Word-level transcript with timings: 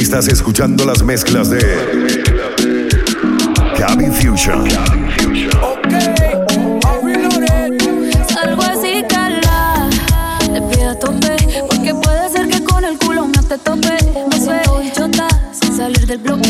Estás 0.00 0.28
escuchando 0.28 0.86
las 0.86 1.02
mezclas 1.02 1.50
de 1.50 1.60
Gaby 3.78 4.06
Fusion. 4.06 4.64
Salgo 8.32 8.62
así, 8.62 9.04
cala. 9.06 9.90
Te 10.40 10.62
pido 10.62 10.96
tope. 10.96 11.36
Porque 11.68 11.94
puede 11.94 12.30
ser 12.30 12.48
que 12.48 12.64
con 12.64 12.82
el 12.82 12.96
culo 12.96 13.26
me 13.26 13.42
te 13.42 13.58
tope. 13.58 13.98
Me 14.30 14.40
suelto 14.42 14.82
y 14.82 14.90
chota 14.90 15.28
sin 15.52 15.76
salir 15.76 16.06
del 16.06 16.18
bloque. 16.18 16.49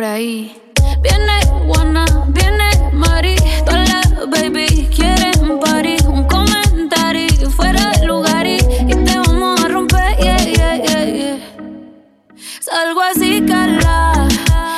Por 0.00 0.08
ahí. 0.08 0.56
Viene 1.02 1.32
Juana, 1.66 2.06
viene 2.28 2.70
Mari. 2.90 3.36
Todas 3.66 3.86
las 3.90 4.30
baby 4.30 4.88
quieren 4.96 5.60
party. 5.60 5.96
Un 6.06 6.24
comentario 6.24 7.50
fuera 7.50 7.90
del 7.90 8.06
lugar 8.08 8.46
y, 8.46 8.56
y 8.88 8.94
te 8.94 9.18
vamos 9.18 9.62
a 9.62 9.68
romper. 9.68 10.16
Yeah, 10.16 10.38
yeah, 10.38 10.76
yeah, 10.76 11.04
yeah. 11.04 11.38
Salgo 12.60 13.02
así, 13.02 13.44
cala. 13.46 14.26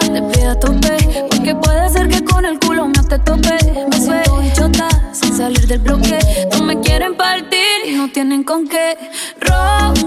Te 0.01 0.23
pido 0.23 0.51
a 0.51 0.59
tope. 0.59 0.97
Porque 1.31 1.55
puede 1.55 1.89
ser 1.91 2.09
que 2.09 2.25
con 2.25 2.45
el 2.45 2.59
culo 2.59 2.89
me 2.89 3.03
te 3.05 3.21
tope. 3.21 3.59
Me 3.91 4.05
suelto 4.05 4.43
y 4.43 4.53
chota 4.55 4.89
sin 5.13 5.37
salir 5.37 5.69
del 5.69 5.79
bloque. 5.79 6.19
No 6.51 6.65
me 6.65 6.81
quieren 6.81 7.17
partir 7.17 7.87
y 7.87 7.93
no 7.93 8.09
tienen 8.09 8.43
con 8.43 8.67
qué. 8.67 8.99
Ronca, 9.41 10.02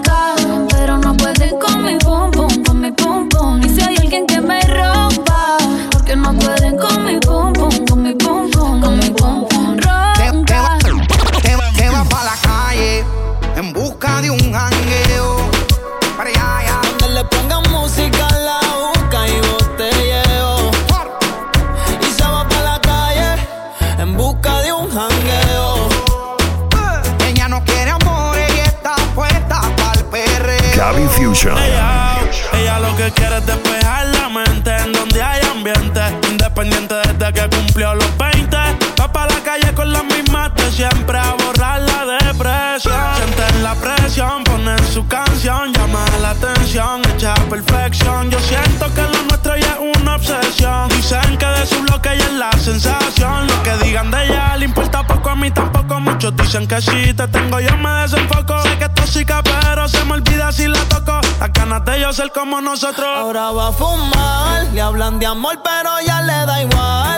siempre 40.71 41.17
a 41.17 41.33
borrar 41.33 41.81
la 41.81 42.05
depresión. 42.05 43.15
Sienten 43.15 43.63
la 43.63 43.75
presión, 43.75 44.43
ponen 44.43 44.77
su 44.87 45.05
canción, 45.07 45.73
llama 45.73 46.05
la 46.21 46.31
atención, 46.31 47.01
echa 47.13 47.33
perfección. 47.49 48.29
Yo 48.29 48.39
siento 48.39 48.93
que 48.93 49.01
lo 49.01 49.23
nuestro 49.23 49.55
ya 49.57 49.77
es 49.79 49.97
una 49.99 50.15
obsesión. 50.15 50.89
Dicen 50.89 51.37
que 51.37 51.45
de 51.45 51.65
su 51.65 51.79
bloque 51.81 52.13
es 52.13 52.33
la 52.33 52.51
sensación. 52.53 53.47
Lo 53.47 53.63
que 53.63 53.77
digan 53.85 54.11
de 54.11 54.25
ella 54.25 54.57
le 54.57 54.65
importa 54.65 55.05
poco, 55.05 55.29
a 55.29 55.35
mí 55.35 55.51
tampoco. 55.51 55.99
Muchos 55.99 56.35
dicen 56.35 56.67
que 56.67 56.81
si 56.81 57.13
te 57.13 57.27
tengo 57.27 57.59
yo 57.59 57.75
me 57.77 57.89
desenfoco. 58.01 58.61
Sé 58.63 58.77
que 58.77 58.85
es 58.85 58.93
tóxica, 58.93 59.41
pero 59.43 59.87
se 59.87 60.03
me 60.05 60.13
olvida 60.13 60.51
si 60.51 60.67
la 60.67 60.83
toco. 60.85 61.19
Las 61.39 61.51
ganas 61.53 61.85
de 61.85 61.99
yo 62.01 62.13
ser 62.13 62.31
como 62.31 62.61
nosotros. 62.61 63.07
Ahora 63.07 63.51
va 63.51 63.69
a 63.69 63.71
fumar, 63.71 64.65
le 64.73 64.81
hablan 64.81 65.19
de 65.19 65.25
amor, 65.25 65.61
pero 65.63 65.91
ya 66.05 66.21
le 66.21 66.45
da 66.45 66.61
igual. 66.61 67.17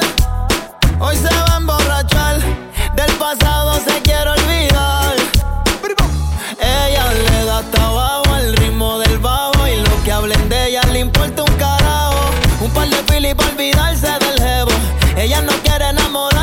Hoy 0.99 1.15
se 1.15 1.29
va 1.29 1.53
a 1.53 1.57
emborrachar, 1.57 2.39
del 2.95 3.11
pasado 3.17 3.79
se 3.85 4.01
quiere 4.01 4.31
olvidar. 4.31 5.15
Ella 6.59 7.13
le 7.13 7.45
da 7.45 7.59
hasta 7.59 7.85
abajo 7.85 8.35
el 8.37 8.57
ritmo 8.57 8.97
del 8.97 9.19
bajo 9.19 9.67
y 9.67 9.75
lo 9.75 10.03
que 10.03 10.11
hablen 10.11 10.49
de 10.49 10.69
ella 10.69 10.81
le 10.91 10.99
importa 10.99 11.43
un 11.43 11.53
carajo. 11.57 12.31
Un 12.61 12.71
par 12.71 12.89
de 12.89 12.97
pili 13.03 13.35
para 13.35 13.51
olvidarse 13.51 14.07
del 14.07 14.39
jevo. 14.39 14.71
Ella 15.15 15.41
no 15.43 15.53
quiere 15.63 15.89
enamorarse 15.89 16.36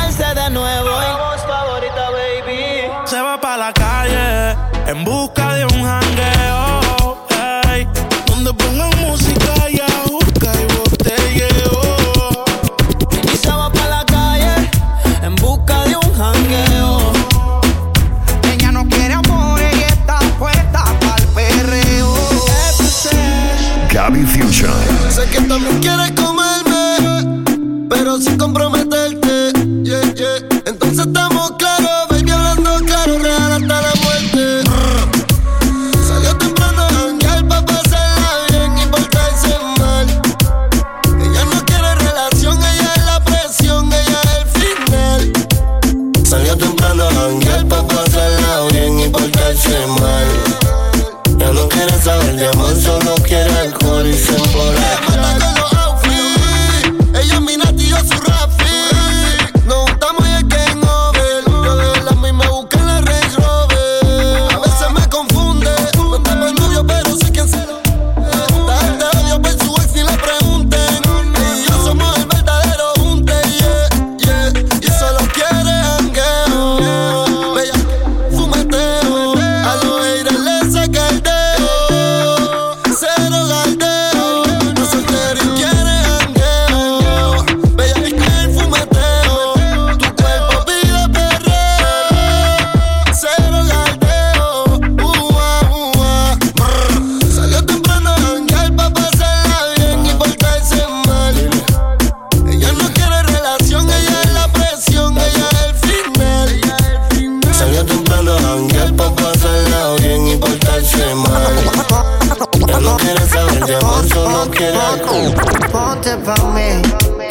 Ponte 115.71 116.17
pa' 116.17 116.35
mí, 116.53 116.81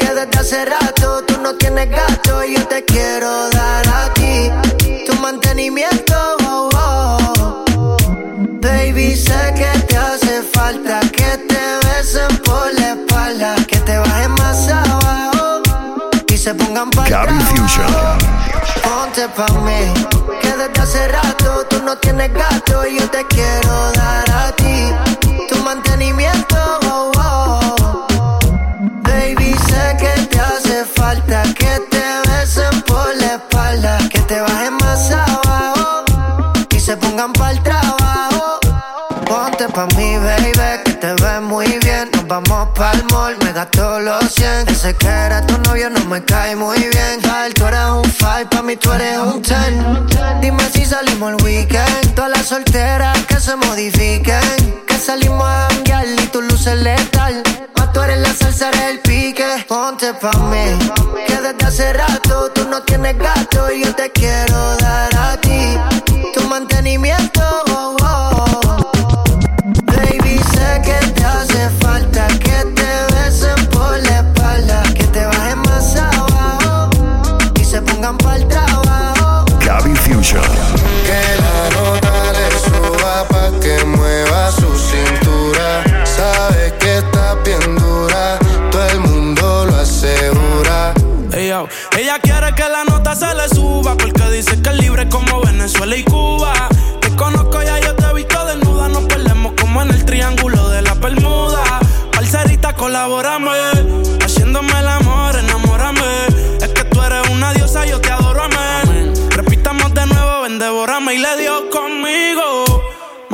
que 0.00 0.14
desde 0.14 0.38
hace 0.40 0.64
rato 0.64 1.22
tú 1.28 1.40
no 1.40 1.54
tienes 1.54 1.88
gato 1.88 2.42
y 2.42 2.56
yo 2.56 2.66
te 2.66 2.84
quiero 2.84 3.50
dar 3.50 3.86
a 3.86 4.12
ti 4.14 4.50
tu 5.06 5.14
mantenimiento. 5.20 6.14
oh, 6.44 6.70
oh. 6.74 7.96
Baby, 8.60 9.14
sé 9.14 9.54
que 9.54 9.78
te 9.86 9.96
hace 9.96 10.42
falta 10.42 10.98
que 11.02 11.38
te 11.46 11.62
besen 11.86 12.36
por 12.38 12.74
la 12.80 12.94
espalda, 12.94 13.54
que 13.68 13.76
te 13.76 13.96
bajen 13.96 14.32
más 14.32 14.68
abajo 14.68 15.62
y 16.32 16.36
se 16.36 16.52
pongan 16.52 16.90
para 16.90 17.10
Gaby 17.10 17.38
Fusion. 17.44 17.92
Ponte 18.82 19.28
ponte 19.28 19.28
pa' 19.36 19.60
mí. 19.60 19.94
Que 20.42 20.48
desde 20.48 20.82
hace 20.82 21.06
rato 21.06 21.64
tú 21.70 21.80
no 21.84 21.96
tienes 21.98 22.32
gato 22.32 22.84
y 22.88 22.98
yo 22.98 23.08
te 23.08 23.24
quiero 23.28 23.92
dar 23.92 24.23
te 34.34 34.40
bajen 34.40 34.74
más 34.78 35.10
abajo 35.12 36.04
y 36.70 36.80
se 36.80 36.96
pongan 36.96 37.32
pa'l 37.34 37.62
trabajo. 37.62 38.58
Ponte 39.26 39.68
pa' 39.68 39.86
mí, 39.96 40.16
baby, 40.16 40.52
que 40.84 40.92
te 40.94 41.12
ves 41.22 41.40
muy 41.40 41.68
bien. 41.84 42.10
Nos 42.12 42.26
vamos 42.26 42.68
pa'l 42.74 43.04
mall, 43.12 43.36
me 43.44 43.52
gasto 43.52 44.00
los 44.00 44.24
100. 44.34 44.68
Ese 44.70 44.96
que 44.96 45.06
era 45.06 45.46
tu 45.46 45.56
novio 45.58 45.88
no 45.88 46.04
me 46.06 46.24
cae 46.24 46.56
muy 46.56 46.78
bien. 46.78 47.22
tú 47.54 47.64
eres 47.64 47.90
un 47.90 48.04
5, 48.04 48.50
pa' 48.50 48.62
mí 48.62 48.76
tú 48.76 48.90
eres 48.92 49.18
un 49.18 49.40
10. 49.40 50.40
Dime 50.40 50.64
si 50.72 50.84
salimos 50.84 51.34
el 51.34 51.44
weekend. 51.44 52.14
Todas 52.16 52.30
las 52.30 52.46
solteras 52.46 53.16
que 53.28 53.38
se 53.38 53.54
modifiquen. 53.54 54.84
Que 54.88 54.96
salimos 54.98 55.46
a 55.46 55.68
janguear 55.70 56.06
y 56.06 56.26
tu 56.32 56.42
luces 56.42 56.76
letal. 56.76 57.40
Eres 58.14 58.28
la 58.28 58.34
salsa, 58.34 58.70
del 58.70 59.00
pique. 59.00 59.64
Ponte 59.66 60.14
pa' 60.14 60.38
mí, 60.50 60.78
que 61.26 61.34
desde 61.34 61.66
hace 61.66 61.92
rato 61.92 62.48
tú 62.52 62.64
no 62.68 62.80
tienes 62.84 63.18
gato 63.18 63.72
y 63.72 63.84
yo 63.84 63.92
te 63.92 64.08
quiero 64.12 64.76
dar 64.76 65.16
a 65.16 65.36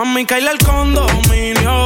Mami, 0.02 0.24
caíle 0.24 0.52
el 0.52 0.58
condominio. 0.60 1.84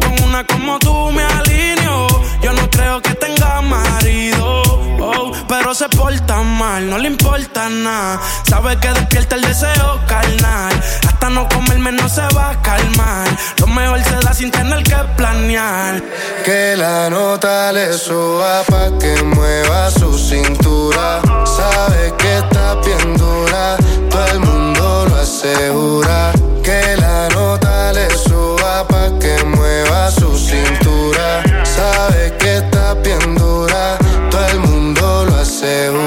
Con 0.00 0.28
una 0.28 0.46
como 0.46 0.78
tú 0.78 1.10
me 1.10 1.24
alineo. 1.24 2.06
Yo 2.40 2.52
no 2.52 2.70
creo 2.70 3.02
que 3.02 3.12
tenga 3.14 3.60
marido. 3.60 4.62
Oh, 5.00 5.32
pero 5.48 5.74
se 5.74 5.88
porta 5.88 6.42
mal, 6.42 6.88
no 6.88 6.96
le 6.96 7.08
importa 7.08 7.68
nada. 7.68 8.20
Sabe 8.48 8.78
que 8.78 8.88
despierta 8.90 9.34
el 9.34 9.42
deseo 9.42 10.00
carnal. 10.06 10.80
Hasta 11.16 11.30
no 11.30 11.48
comerme 11.48 11.92
no 11.92 12.06
se 12.10 12.20
va 12.36 12.50
a 12.50 12.60
calmar. 12.60 13.26
Lo 13.58 13.66
mejor 13.68 14.04
se 14.04 14.16
da 14.16 14.34
sin 14.34 14.50
tener 14.50 14.82
que 14.82 14.96
planear. 15.16 16.02
Que 16.44 16.76
la 16.76 17.08
nota 17.08 17.72
le 17.72 17.94
suba 17.94 18.62
pa' 18.64 18.90
que 19.00 19.22
mueva 19.22 19.90
su 19.90 20.12
cintura. 20.18 21.22
Sabe 21.46 22.12
que 22.18 22.36
está 22.36 22.74
bien 22.84 23.16
dura, 23.16 23.78
todo 24.10 24.26
el 24.26 24.40
mundo 24.40 25.06
lo 25.08 25.16
asegura. 25.16 26.32
Que 26.62 26.98
la 26.98 27.30
nota 27.30 27.94
le 27.94 28.10
suba 28.10 28.86
pa' 28.86 29.18
que 29.18 29.42
mueva 29.42 30.10
su 30.10 30.36
cintura. 30.36 31.42
Sabe 31.64 32.36
que 32.38 32.58
está 32.58 32.92
bien 32.92 33.36
dura, 33.36 33.96
todo 34.30 34.46
el 34.48 34.60
mundo 34.60 35.24
lo 35.24 35.36
asegura. 35.36 36.05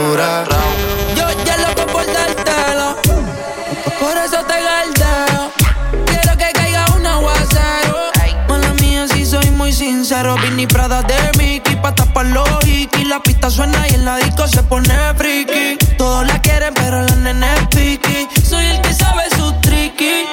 Suena 13.50 13.88
y 13.90 13.96
en 13.96 14.06
la 14.06 14.18
disco 14.18 14.48
se 14.48 14.62
pone 14.64 14.94
friki. 15.16 15.78
Todos 15.98 16.26
la 16.28 16.40
quieren, 16.42 16.74
pero 16.74 17.02
la 17.02 17.16
nena 17.16 17.56
es 17.56 17.68
piqui. 17.68 18.28
Soy 18.44 18.66
el 18.66 18.82
que 18.82 18.94
sabe 18.94 19.24
su 19.38 19.52
tricky. 19.62 20.26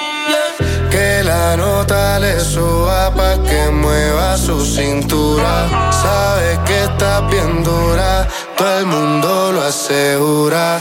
Que 0.91 1.23
la 1.23 1.57
nota 1.57 2.19
le 2.19 2.39
suba 2.39 3.13
pa' 3.13 3.37
que 3.43 3.69
mueva 3.71 4.37
su 4.37 4.63
cintura. 4.65 5.67
Sabe 5.91 6.59
que 6.65 6.83
está 6.83 7.21
bien 7.21 7.63
dura, 7.63 8.27
todo 8.57 8.79
el 8.79 8.85
mundo 8.85 9.51
lo 9.51 9.63
asegura. 9.63 10.77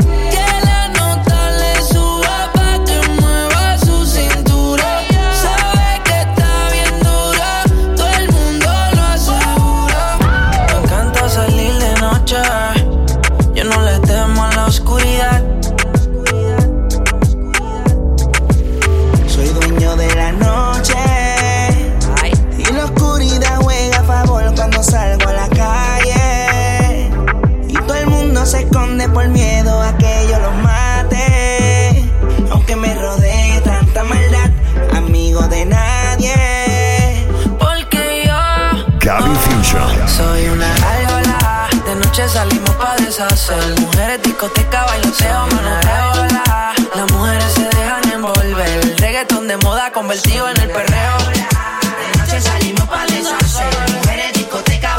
Convertido 49.97 50.47
en 50.51 50.61
el 50.61 50.69
perreo. 50.69 51.17
De 51.33 52.19
noche 52.19 52.39
salimos 52.39 52.87
pa' 52.87 53.07
deshacer. 53.07 54.33
Discoteca. 54.35 54.97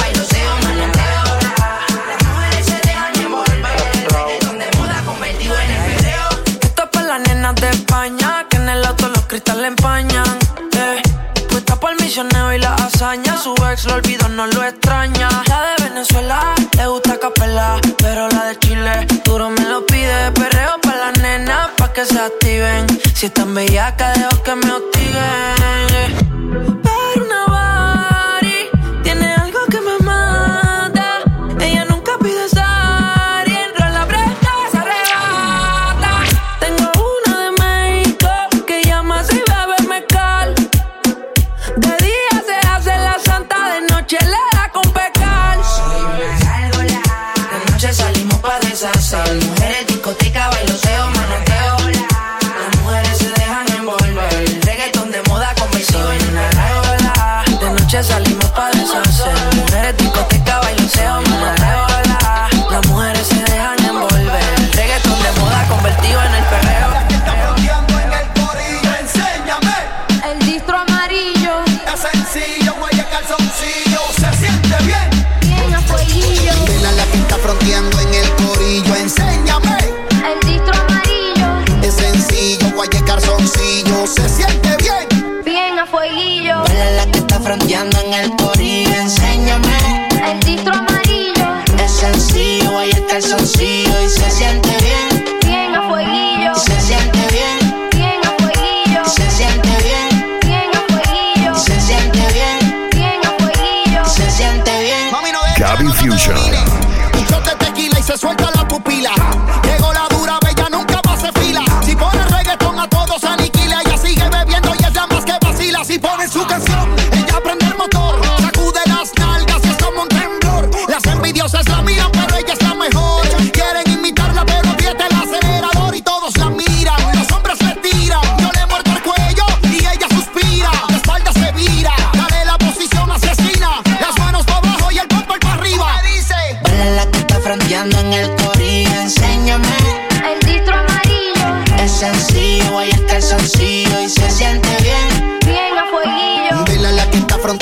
Las 7.07 7.21
nenas 7.27 7.55
de 7.55 7.69
España. 7.69 8.45
Que 8.49 8.57
en 8.57 8.69
el 8.69 8.85
auto 8.85 9.07
los 9.09 9.63
empañan. 9.63 10.25
Eh. 10.73 11.01
Y 12.55 12.59
la 12.59 12.73
hazaña. 12.73 13.37
Su 13.37 13.53
ex 13.71 13.85
lo 13.85 13.93
olvidó, 13.93 14.27
no 14.29 14.47
lo 14.47 14.63
extraña. 14.63 15.29
La 15.47 15.59
de 15.67 15.89
Venezuela 15.89 16.55
le 16.75 16.87
gusta 16.87 17.17
capela. 17.19 17.79
Pero 17.99 18.27
la 18.29 18.45
de 18.45 18.59
Chile 18.59 19.05
duro 19.23 19.51
me 19.51 19.61
lo 19.61 19.85
pide. 19.85 20.31
Perreo 20.31 20.81
para 20.81 21.11
las 21.11 21.19
nenas 21.19 21.69
pa' 21.77 21.93
que 21.93 22.03
se 22.03 22.19
activen. 22.19 22.87
Si 23.13 23.27
están 23.27 23.53
bellacas, 23.53 24.16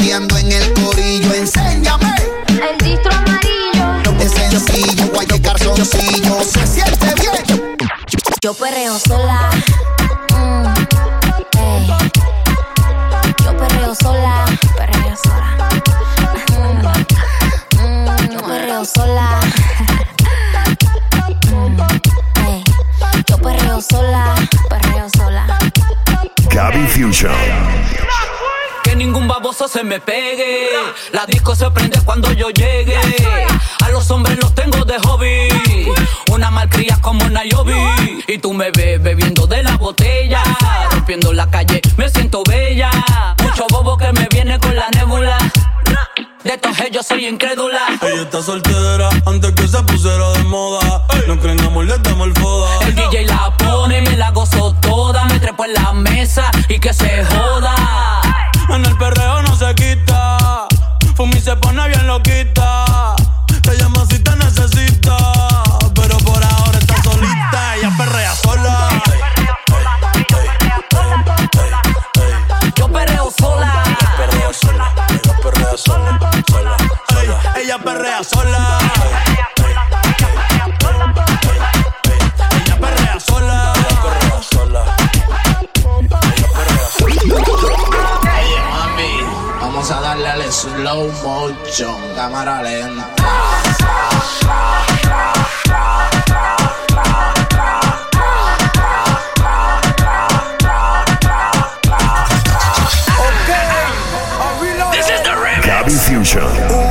fronteando 0.05 0.37
en 0.37 0.51
el 0.51 0.73
corillo, 0.73 1.33
enséñame. 1.33 2.15
El 2.47 2.77
distro 2.85 3.11
amarillo. 3.11 4.19
Es 4.19 4.31
sencillo, 4.31 5.07
guay 5.07 5.25
calzoncillo, 5.25 6.43
se 6.43 6.67
siente 6.67 7.13
bien. 7.21 7.75
Yo 8.41 8.53
perreo 8.53 8.99
sola. 8.99 9.49
Me 29.95 30.01
pegue. 30.01 30.69
La 31.13 31.25
disco 31.25 31.55
se 31.55 31.71
prende 31.71 31.99
cuando 32.03 32.31
yo 32.33 32.49
llegue. 32.49 32.97
A 33.81 33.89
los 33.89 34.09
hombres 34.11 34.37
los 34.39 34.53
tengo 34.53 34.83
de 34.83 34.99
hobby. 34.99 35.47
Una 36.31 36.51
malcria 36.51 36.97
como 37.01 37.29
Nayobi. 37.29 38.23
Y 38.27 38.37
tú 38.39 38.53
me 38.53 38.71
ves 38.71 39.01
bebiendo 39.01 39.47
de 39.47 39.63
la 39.63 39.77
botella. 39.77 40.43
Rompiendo 40.91 41.31
la 41.31 41.49
calle, 41.49 41.81
me 41.95 42.09
siento 42.09 42.43
bella. 42.43 42.89
Mucho 43.41 43.65
bobo 43.69 43.97
que 43.97 44.11
me 44.11 44.27
viene 44.31 44.59
con 44.59 44.75
la 44.75 44.89
nébula. 44.89 45.37
De 46.43 46.53
estos 46.53 46.77
yo 46.91 47.01
soy 47.01 47.27
incrédula. 47.27 47.81
Ella 48.01 48.23
está 48.23 48.41
soltera 48.41 49.09
antes 49.25 49.51
que 49.53 49.67
se 49.67 49.81
pusiera 49.83 50.29
de 50.33 50.43
moda. 50.43 51.05
No 51.27 51.39
creen 51.39 51.59
amor, 51.61 51.85
le 51.85 51.97
damos 51.99 52.27
el 52.27 52.33
foda. 52.33 52.69
El 52.85 52.95
DJ 52.95 53.25
la 53.27 53.55
pone 53.57 53.99
y 53.99 54.01
me 54.01 54.17
la 54.17 54.31
gozo 54.31 54.75
toda. 54.81 55.23
Me 55.25 55.39
trepo 55.39 55.63
en 55.63 55.73
la 55.73 55.93
mesa 55.93 56.51
y 56.67 56.79
que 56.79 56.93
se 56.93 57.23
joda. 57.25 57.74
Pone 61.85 61.95
bien 61.95 62.07
loquita. 62.07 63.15
Te 63.61 63.77
llama 63.77 64.05
si 64.09 64.19
te 64.19 64.35
necesita. 64.35 65.17
Pero 65.93 66.17
por 66.19 66.43
ahora 66.43 66.77
está 66.79 67.01
solita. 67.03 67.75
Ella 67.75 67.91
perrea 67.97 68.35
sola. 68.35 68.89
Yo 72.75 72.87
perreo 72.91 73.31
sola. 73.37 73.83
Ella 75.09 75.37
perrea 75.41 75.77
sola. 75.77 76.19
Sola. 76.47 76.77
Ella 77.55 77.77
perrea 77.79 78.23
sola. 78.23 79.24
Slow 90.55 91.11
motion, 91.21 91.99
cámara 92.15 92.61
lenta. 92.63 93.05
Gaby 105.61 105.91
Fusion. 105.91 106.84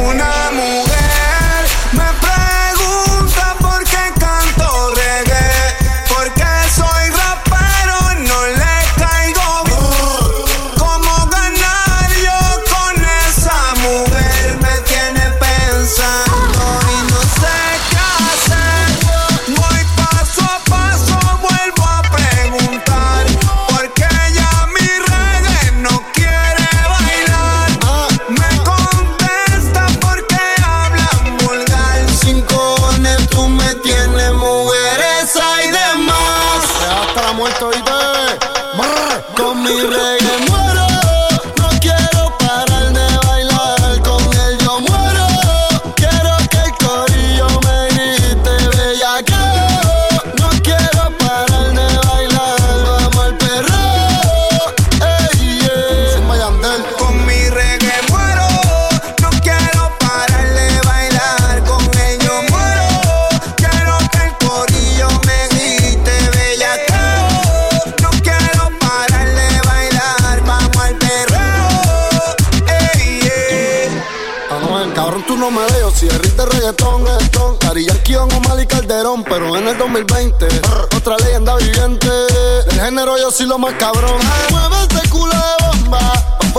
Género 82.95 83.19
yo 83.19 83.29
soy 83.33 83.47
lo 83.47 83.59
más 83.59 83.75
cabrón. 83.75 84.21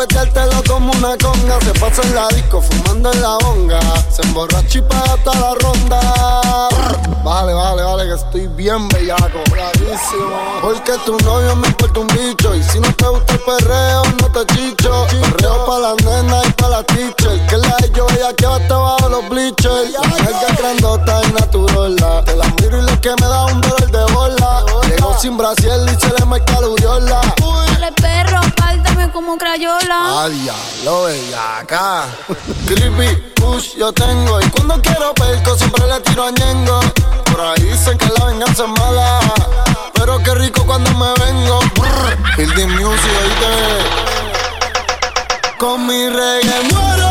Pa' 0.06 0.22
peteártelo 0.22 0.64
como 0.68 0.92
una 0.92 1.18
conga. 1.18 1.60
Se 1.62 1.80
pasa 1.80 2.02
en 2.04 2.16
la 2.16 2.28
disco, 2.30 2.62
fumando 2.62 3.12
en 3.12 3.22
la 3.22 3.38
bonga. 3.42 3.80
Se 4.12 4.22
emborracha 4.22 4.78
y 4.78 4.84
hasta 4.94 5.40
la 5.40 5.56
ronda. 5.56 6.00
Vale, 7.24 7.54
vale, 7.54 7.82
vale, 7.82 8.06
que 8.06 8.14
estoy 8.14 8.48
bien 8.48 8.88
bellaco. 8.90 9.40
Bravísimo. 9.50 10.60
Porque 10.62 10.94
tu 11.06 11.18
novio 11.26 11.56
me 11.56 11.68
importa 11.68 12.00
un 12.02 12.08
bicho. 12.08 12.54
Y 12.54 12.62
si 12.64 12.80
no 12.80 12.94
te 12.94 13.08
gusta 13.08 13.34
el 13.34 13.40
perreo, 13.40 14.04
no 14.22 14.32
te 14.32 14.46
chicho. 14.54 15.08
Perreo 15.10 15.66
pa' 15.66 15.80
las 15.80 16.04
nenas 16.04 16.46
y 16.46 16.52
pa' 16.52 16.70
la 16.70 16.84
teacher. 16.84 17.48
Que 17.48 17.58
la 17.58 17.76
de 17.78 17.92
yo 17.96 18.06
ella 18.12 18.34
que 18.36 18.46
va 18.46 18.58
hasta 18.58 18.78
bajo 18.78 19.10
los 19.10 19.28
bleachers. 19.30 19.92
La 19.92 20.56
grandota 20.56 21.22
y 21.28 21.34
natural. 21.34 21.96
Te 22.26 22.36
la 22.36 22.46
miro 22.62 22.78
y 22.78 22.82
lo 22.84 23.02
que 23.02 23.10
me 23.10 23.28
da 23.28 23.46
un 23.46 23.62
dolor 23.62 23.92
de 23.92 24.14
bola. 24.14 24.64
Llegó 24.88 25.18
sin 25.20 25.36
brasier 25.36 25.80
y 25.86 26.00
se 26.00 26.14
le 26.20 26.26
marca 26.26 26.62
la 26.62 26.68
uriola. 26.68 27.22
Dale 27.74 27.92
perro, 27.94 28.40
pártame 28.56 29.12
como 29.12 29.38
crayola. 29.38 29.95
A 29.98 30.28
diablo, 30.30 31.04
bellaca. 31.06 32.06
Creepy, 32.68 33.16
push, 33.36 33.76
yo 33.78 33.94
tengo. 33.94 34.42
Y 34.42 34.50
cuando 34.50 34.82
quiero 34.82 35.14
perco, 35.14 35.56
siempre 35.58 35.88
le 35.88 36.00
tiro 36.02 36.26
a 36.26 36.32
Ñengo. 36.32 36.80
Por 37.32 37.40
ahí 37.42 37.64
dicen 37.64 37.98
que 37.98 38.10
la 38.20 38.26
venganza 38.26 38.64
es 38.64 38.70
mala. 38.80 39.20
Pero 39.94 40.22
qué 40.22 40.36
rico 40.36 40.66
cuando 40.66 40.92
me 40.92 41.14
vengo. 41.26 41.60
Building 42.38 42.72
music, 42.72 43.12
oíste. 43.24 43.54
Con 45.58 45.88
mi 45.88 46.10
reggae 46.10 46.64
muero, 46.74 47.10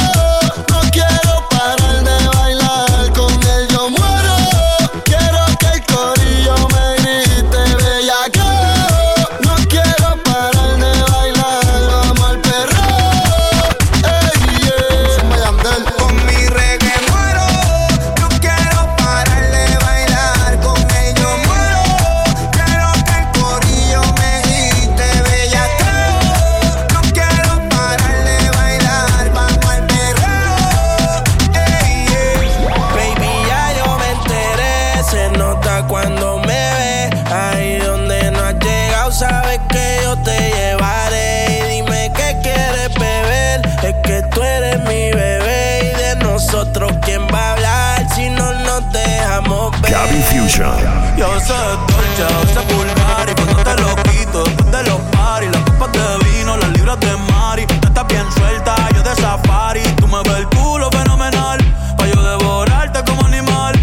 tú 44.34 44.42
eres 44.42 44.78
mi 44.80 45.12
bebé. 45.12 45.92
Y 45.92 45.96
de 45.96 46.16
nosotros, 46.16 46.92
¿quién 47.02 47.26
va 47.32 47.38
a 47.38 47.52
hablar 47.52 48.14
si 48.14 48.28
no 48.28 48.52
nos 48.52 48.92
dejamos 48.92 49.80
ver? 49.80 49.92
Gabby 49.92 50.22
Fusion. 50.22 50.76
Yo 51.16 51.28
sé 51.40 51.54
dolce, 51.54 52.18
yo 52.18 52.28
sé 52.52 52.60
pulgar 52.68 53.28
y 53.30 53.34
cuando 53.34 53.62
te 53.62 53.82
lo 53.82 53.96
quito 54.02 54.44
después 54.44 54.72
de 54.72 54.82
los 54.90 55.00
paris, 55.12 55.50
las 55.52 55.62
copas 55.62 55.92
de 55.92 56.30
vino, 56.30 56.56
las 56.56 56.70
libras 56.70 56.98
de 57.00 57.16
mari, 57.32 57.66
tú 57.66 57.86
estás 57.86 58.06
bien 58.08 58.26
suelta, 58.32 58.74
yo 58.94 59.02
de 59.02 59.14
safari, 59.14 59.82
tú 59.96 60.08
me 60.08 60.18
ves 60.24 60.38
el 60.38 60.48
culo 60.48 60.90
fenomenal, 60.90 61.58
pa' 61.96 62.06
yo 62.06 62.22
devorarte 62.22 63.04
como 63.04 63.24
animal, 63.26 63.74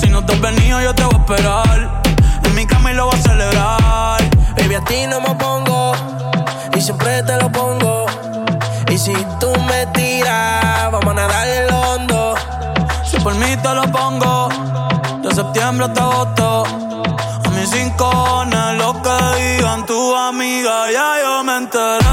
si 0.00 0.08
no 0.08 0.24
te 0.24 0.32
has 0.32 0.40
venido 0.40 0.80
yo 0.80 0.92
te 0.94 1.04
voy 1.04 1.14
a 1.14 1.18
esperar, 1.18 2.02
en 2.44 2.54
mi 2.56 2.66
cama 2.66 2.90
y 2.90 2.94
lo 2.94 3.06
voy 3.06 3.14
a 3.14 3.22
celebrar, 3.22 4.20
Baby, 4.56 4.74
a 4.74 4.84
ti 4.84 5.06
no 5.06 5.20
me 5.20 5.34
pongo 5.36 5.92
y 6.76 6.80
siempre 6.80 7.22
te 7.22 7.36
lo 7.36 7.50
pongo. 7.52 7.99
Si 9.00 9.14
tú 9.40 9.50
me 9.66 9.86
tiras, 9.94 10.92
vamos 10.92 11.12
a 11.12 11.14
nadar 11.14 11.48
en 11.48 11.66
lo 11.68 11.80
hondo. 11.80 12.34
si 13.02 13.18
por 13.20 13.34
mí 13.36 13.56
te 13.56 13.74
lo 13.74 13.84
pongo, 13.84 14.50
de 15.22 15.34
septiembre 15.34 15.86
hasta 15.86 16.02
agosto, 16.02 16.64
a 16.66 17.48
mis 17.48 17.70
rincones, 17.72 18.74
lo 18.76 18.92
que 19.00 19.16
digan 19.40 19.86
tu 19.86 20.14
amiga, 20.14 20.92
ya 20.92 21.08
yo 21.22 21.44
me 21.44 21.56
enteré, 21.56 22.09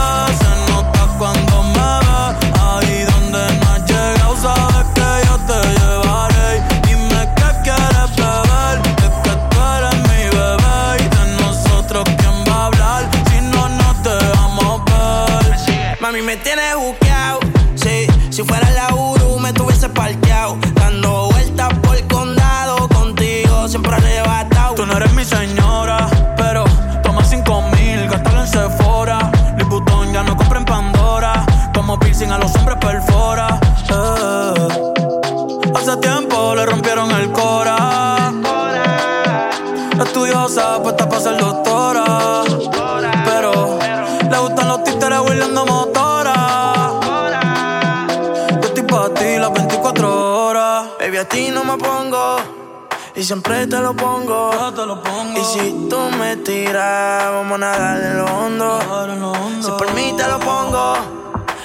Y 53.17 53.23
siempre 53.23 53.65
te 53.65 53.79
lo 53.79 53.95
pongo. 53.95 54.51
Yo 54.53 54.73
te 54.75 54.85
lo 54.85 55.01
pongo. 55.01 55.39
Y 55.39 55.43
si 55.43 55.87
tú 55.89 55.97
me 56.19 56.37
tiras, 56.37 57.23
vamos 57.31 57.55
a 57.55 57.57
nadar 57.57 58.03
en 58.03 58.17
lo 58.19 58.25
hondo. 58.25 58.77
Nadar 58.77 59.09
en 59.09 59.19
lo 59.19 59.31
hondo. 59.31 59.67
Si 59.67 59.71
por 59.71 59.91
mí 59.95 60.13
te 60.15 60.27
lo 60.27 60.39
pongo. 60.39 60.93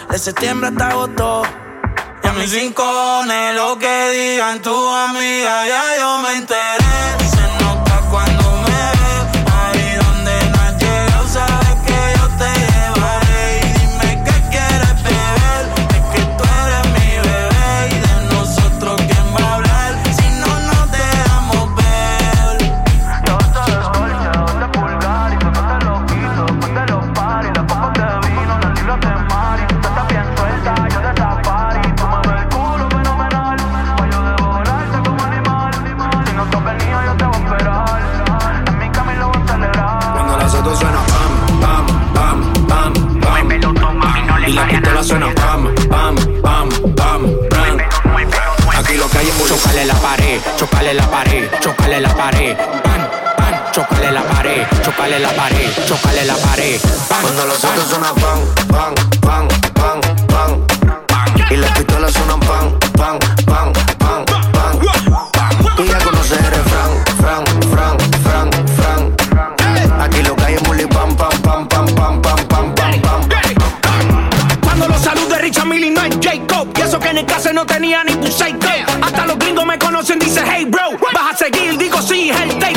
De 0.08 0.18
septiembre 0.18 0.70
hasta 0.70 0.88
agosto. 0.88 1.42
Y 2.24 2.26
a 2.26 2.32
mis 2.32 2.52
rincones, 2.54 3.54
lo 3.54 3.78
que 3.78 4.10
digan 4.12 4.62
tu 4.62 4.74
amiga, 4.74 5.66
ya 5.66 5.98
yo 5.98 6.18
me 6.20 6.38
enteré. 6.38 7.41
Chocale 50.82 50.94
la 50.94 51.06
pared, 51.06 51.48
chocale 51.60 52.00
la 52.00 52.08
pared. 52.08 52.56
Pan, 52.56 53.08
pan, 53.36 53.54
chocale 53.72 54.10
la 54.10 54.22
pared, 54.22 54.66
chocale 54.82 55.18
la 55.20 55.28
pared, 55.28 55.70
chocale 55.86 56.24
la 56.24 56.34
pared. 56.34 56.80
Pan, 57.08 57.22
Cuando 57.22 57.46
los 57.46 57.58
pan. 57.58 57.70
autos 57.70 57.88
suenan 57.88 58.14
pan, 58.16 58.40
pan, 58.68 58.94
pan, 59.20 59.48
pan, 59.74 60.00
pan. 60.26 60.66
Y 61.50 61.56
las 61.56 61.70
pistolas 61.78 62.12
suenan 62.12 62.40
pan, 62.40 62.78
pan, 62.96 63.18
pan, 63.46 63.72
pan, 63.98 64.24
pan. 64.52 64.78
Tú 65.76 65.84
ya 65.84 65.98
conoces 65.98 66.38
Caso 77.26 77.52
no 77.52 77.66
tenía 77.66 78.04
ni 78.04 78.12
psycho 78.30 78.68
Hasta 79.02 79.26
los 79.26 79.38
gringos 79.38 79.64
me 79.66 79.78
conocen, 79.78 80.18
dice 80.18 80.42
hey 80.44 80.64
bro 80.66 80.82
Vas 81.12 81.35
a 81.35 81.37
seguir, 81.37 81.76
digo 81.78 82.00
sí, 82.00 82.30
el 82.30 82.58
takeover 82.58 82.71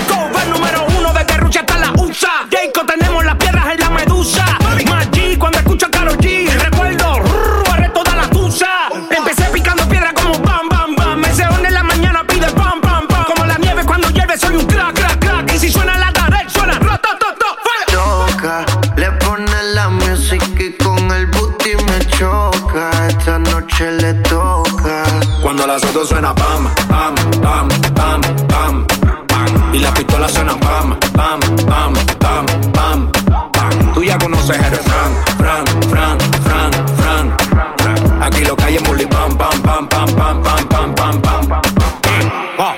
Refrán, 34.47 35.11
fran, 35.39 35.65
fran, 35.89 36.17
fran, 36.43 36.71
fran, 36.97 37.35
fran. 37.77 38.23
Aquí 38.23 38.45
lo 38.45 38.55
es 38.55 38.87
muli 38.87 39.07
pam, 39.07 39.35
pam, 39.35 39.59
pam, 39.63 39.87
pam, 39.87 40.05
pam, 40.15 40.43
pam, 40.43 40.69
pam, 40.69 40.93
pam, 40.93 41.21
pam, 41.21 41.47
pam. 41.47 41.61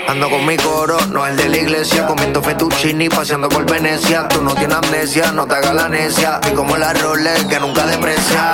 Ando 0.07 0.29
con 0.29 0.45
mi 0.45 0.55
coro, 0.55 0.97
no 1.11 1.27
el 1.27 1.35
de 1.35 1.49
la 1.49 1.57
iglesia, 1.57 2.07
comiendo 2.07 2.41
fettuccini, 2.41 3.09
paseando 3.09 3.49
por 3.49 3.69
Venecia. 3.69 4.29
Tú 4.29 4.41
no 4.41 4.55
tienes 4.55 4.77
amnesia, 4.77 5.33
no 5.33 5.45
te 5.45 5.55
hagas 5.55 5.75
la 5.75 5.89
necia. 5.89 6.39
Y 6.49 6.55
como 6.55 6.77
la 6.77 6.93
Rolex 6.93 7.43
que 7.45 7.59
nunca 7.59 7.85
deprecia. 7.85 8.53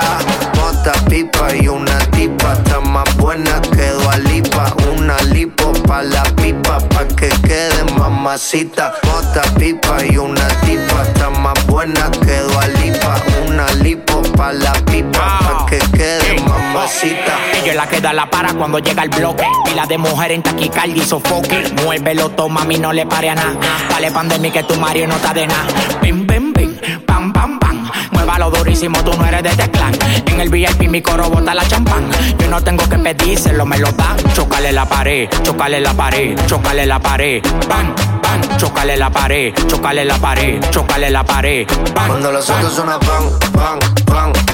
Mota, 0.56 0.94
pipa 1.08 1.56
y 1.56 1.68
una 1.68 2.00
tipa, 2.10 2.54
está 2.54 2.80
más 2.80 3.16
buena 3.18 3.62
que 3.62 3.94
Lipa. 4.28 4.74
Una 4.96 5.18
lipo 5.34 5.72
pa' 5.88 6.04
la 6.04 6.24
pipa, 6.36 6.63
pa' 6.94 7.08
que 7.08 7.30
quede 7.48 7.84
mamacita. 7.98 8.94
Mota, 9.06 9.42
pipa 9.58 9.98
y 10.06 10.18
una 10.18 10.48
tipa, 10.62 11.04
está 11.04 11.30
más 11.30 11.66
buena 11.68 12.10
que 12.12 12.42
Lipa. 12.82 13.16
Una 13.48 13.66
lipo 13.84 14.22
pa' 14.38 14.54
la 14.54 14.74
pipa, 14.86 15.40
pa' 15.40 15.66
que 15.66 15.80
quede 15.92 16.42
mamacita. 16.42 17.38
Ella 17.62 17.72
es 17.72 17.76
la 17.76 17.88
que 17.88 18.00
da 18.00 18.14
la 18.14 18.30
para 18.30 18.54
cuando 18.54 18.80
llega 18.80 19.04
el 19.04 19.10
bloque. 19.10 19.46
Y 19.72 19.76
la 19.76 19.86
de 19.86 19.98
mujer 19.98 20.32
en 20.32 20.44
taquicardia 20.44 21.04
y 21.04 21.06
sofoque. 21.06 21.74
Muévelo, 21.84 22.30
toma, 22.30 22.62
a 22.62 22.66
mí 22.66 22.78
no 22.78 22.94
le 22.94 23.06
pare 23.06 23.30
a 23.30 23.36
nada. 23.36 23.56
Dale 23.90 24.12
pandemia 24.12 24.52
que 24.52 24.64
tu 24.64 24.76
Mario 24.76 25.08
no 25.08 25.16
está 25.16 25.34
de 25.34 25.48
nada. 25.48 25.68
Durísimo, 28.74 29.04
tú 29.04 29.14
no 29.16 29.24
eres 29.24 29.44
de 29.44 29.50
este 29.50 29.70
clan. 29.70 29.94
En 30.26 30.40
el 30.42 30.50
VIP 30.50 30.90
mi 30.90 31.00
coro 31.00 31.30
bota 31.30 31.54
la 31.54 31.64
champán. 31.68 32.10
Yo 32.40 32.48
no 32.48 32.60
tengo 32.64 32.90
que 32.90 32.98
pedírselo, 32.98 33.68
me 33.68 33.78
lo 33.78 33.92
dan. 33.92 34.18
Chocale 34.34 34.72
la 34.72 34.84
pared, 34.84 35.30
chocale 35.44 35.80
la 35.80 35.94
pared, 35.94 36.36
chocale 36.48 36.84
la 36.88 36.98
pared. 37.00 37.44
Pan, 37.70 37.94
pan, 38.24 38.42
chocale 38.58 38.98
la 38.98 39.12
pared, 39.12 39.54
chocale 39.68 40.04
la 40.04 40.18
pared, 40.18 40.60
chocale 40.72 41.12
la 41.12 41.24
pared. 41.24 41.68
Pan, 41.94 42.08
Cuando 42.08 42.32
los 42.32 42.48
pan. 42.48 42.58
autos 42.58 42.74
suena 42.74 43.00
pan, 43.00 43.30
pan, 43.54 43.80
pan, 44.08 44.34
pan. 44.34 44.53